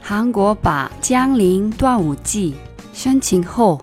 [0.00, 2.54] 韩国把江陵端午祭
[2.92, 3.80] 申请后，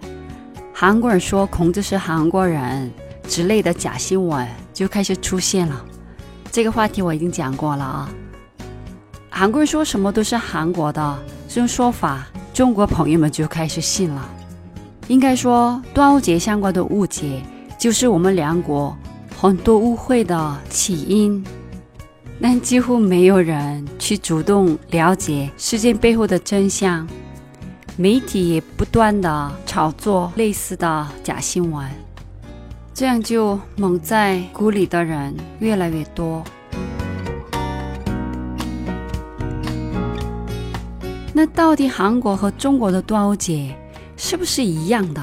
[0.73, 2.91] 韩国人说孔子是韩国人
[3.27, 5.85] 之类的假新闻就开始出现了。
[6.51, 8.09] 这个话题我已经讲过了啊。
[9.29, 14.29] 韩国人说什么都是韩国的这种说法，中国朋友们就开始信了。
[15.07, 17.41] 应该说，端午节相关的误解，
[17.79, 18.95] 就是我们两国
[19.39, 21.43] 很多误会的起因。
[22.41, 27.05] 但几乎没有人去主动了解事件背后的真相，
[27.97, 31.85] 媒体也不断的炒作类似的假新闻，
[32.93, 36.41] 这样就蒙在鼓里的人越来越多。
[41.33, 43.75] 那到底韩国和中国的端午节
[44.15, 45.21] 是不是一样的？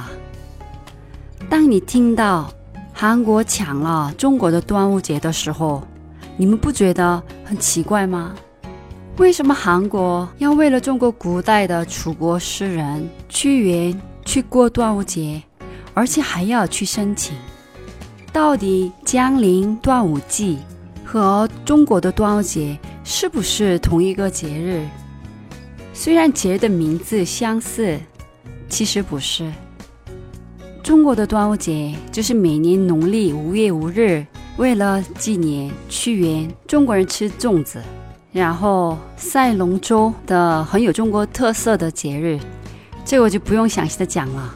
[1.49, 2.53] 当你听到
[2.93, 5.87] 韩国抢了中国的端午节的时候，
[6.37, 8.35] 你们不觉得很奇怪吗？
[9.17, 15.41] 为什么韩国要为了中国古代的楚国诗人屈原去过端午节，
[15.95, 17.35] 而且还要去申请？
[18.33, 20.59] 到底江陵端午祭
[21.05, 24.85] 和中国的端午节是不是同一个节日？
[25.95, 27.99] 虽然节的名字相似，
[28.69, 29.51] 其实不是。
[30.87, 34.25] 中国的端午节就是每年农历五月五日，
[34.57, 37.83] 为了纪念屈原，中国人吃粽子，
[38.31, 42.39] 然后赛龙舟的很有中国特色的节日。
[43.05, 44.55] 这我就不用详细的讲了。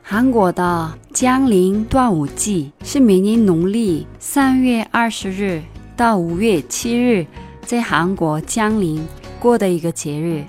[0.00, 5.62] 韩国的江陵端午祭是每年农历三月二十日
[5.94, 7.26] 到五月七日，
[7.66, 9.06] 在韩国江陵。
[9.38, 10.42] 过的一个节日，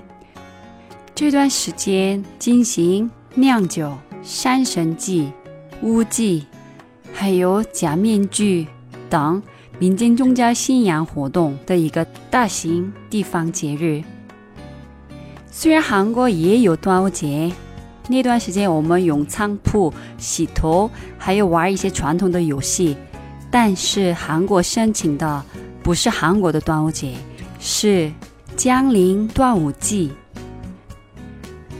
[1.14, 3.92] 这段时间进行酿酒、
[4.24, 5.30] 山神祭、
[5.82, 6.44] 巫祭，
[7.12, 8.66] 还有假面具
[9.10, 9.42] 等
[9.78, 14.02] 民间宗教信仰活动的一个大型地方节日。
[15.50, 17.52] 虽然韩国也有端午节，
[18.08, 22.96] 那段时间我们用仓铺洗头，还有玩一些传统的游戏，
[23.50, 25.44] 但是韩国申请的
[25.82, 27.14] 不是韩国的端午节，
[27.60, 28.10] 是。
[28.56, 30.12] 江陵端午祭，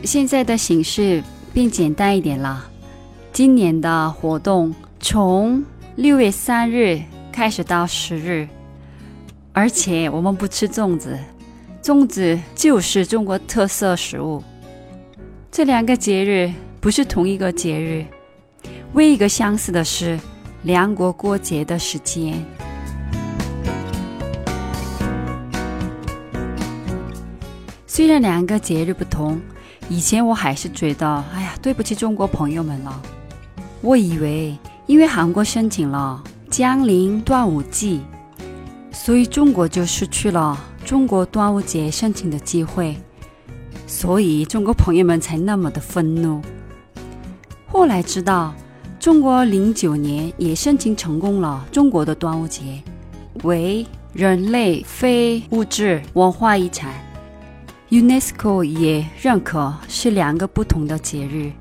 [0.02, 1.22] 现在的形式
[1.54, 2.68] 变简单一点了。
[3.32, 7.00] 今年的活动从六月三日
[7.30, 8.48] 开始到十日，
[9.52, 11.16] 而且我们不吃粽子，
[11.80, 14.42] 粽子就是中国特色食物。
[15.52, 18.04] 这两个节日不是同一个节日，
[18.94, 20.18] 唯一一个相似的是
[20.64, 22.44] 两国过节的时间。
[27.86, 29.40] 虽然两个节日不同，
[29.88, 33.02] 以前我还是觉得，哎呀，对不起中国朋友们了。
[33.82, 34.56] 我以为，
[34.86, 38.00] 因为韩国申请了江陵端午祭，
[38.90, 42.96] 所以中国就失去了中国端午节申请的机会，
[43.86, 46.40] 所以中国朋友们才那么的愤怒。
[47.66, 48.54] 后来知道，
[48.98, 52.82] 中国零九年也申请成功了中国的端午节，
[53.42, 57.03] 为人类非物质文化遗产。
[57.90, 61.52] UNESCO 也认可是两个不同的节日。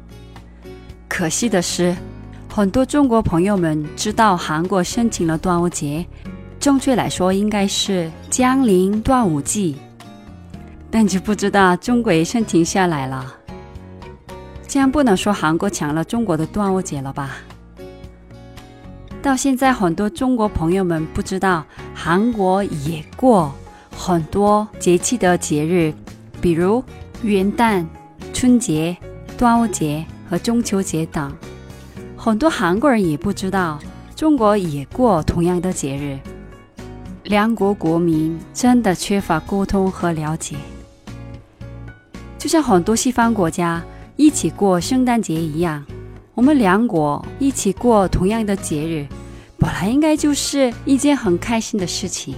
[1.08, 1.96] 可惜的是，
[2.50, 6.04] 很多中国朋友们知道韩国申请了端午节，
[6.60, 9.76] 正确来说应该是江陵端午祭，
[10.90, 13.36] 但就不知道中国也申请下来了。
[14.68, 17.38] 这样不能说韩国抢了中国的端午节了吧？
[19.22, 23.54] 到现在，很多中国朋友们不知道韩国也过
[23.96, 25.94] 很多节气的节日。
[26.44, 26.84] 比如
[27.22, 27.86] 元旦、
[28.34, 28.98] 春节、
[29.38, 31.34] 端午节和中秋节等，
[32.18, 33.80] 很多韩国人也不知道，
[34.14, 36.20] 中国也过同样的节日。
[37.24, 40.58] 两国国民真的缺乏沟通和了解，
[42.38, 43.82] 就像很多西方国家
[44.18, 45.82] 一起过圣诞节一样，
[46.34, 49.08] 我们两国一起过同样的节日，
[49.58, 52.36] 本来应该就是一件很开心的事情。